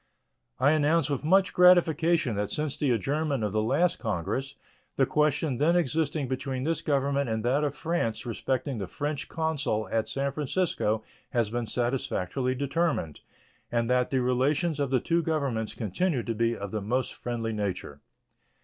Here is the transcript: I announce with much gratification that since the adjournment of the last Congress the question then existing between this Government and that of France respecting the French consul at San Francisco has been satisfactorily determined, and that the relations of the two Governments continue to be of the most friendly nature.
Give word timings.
I 0.59 0.71
announce 0.71 1.11
with 1.11 1.23
much 1.23 1.53
gratification 1.53 2.35
that 2.35 2.49
since 2.49 2.75
the 2.75 2.89
adjournment 2.89 3.43
of 3.43 3.51
the 3.51 3.61
last 3.61 3.99
Congress 3.99 4.55
the 4.95 5.05
question 5.05 5.59
then 5.59 5.75
existing 5.75 6.27
between 6.27 6.63
this 6.63 6.81
Government 6.81 7.29
and 7.29 7.45
that 7.45 7.63
of 7.63 7.75
France 7.75 8.25
respecting 8.25 8.79
the 8.79 8.87
French 8.87 9.29
consul 9.29 9.87
at 9.91 10.07
San 10.07 10.31
Francisco 10.31 11.03
has 11.33 11.51
been 11.51 11.67
satisfactorily 11.67 12.55
determined, 12.55 13.19
and 13.71 13.91
that 13.91 14.09
the 14.09 14.21
relations 14.23 14.79
of 14.79 14.89
the 14.89 14.99
two 14.99 15.21
Governments 15.21 15.75
continue 15.75 16.23
to 16.23 16.33
be 16.33 16.57
of 16.57 16.71
the 16.71 16.81
most 16.81 17.13
friendly 17.13 17.53
nature. 17.53 18.01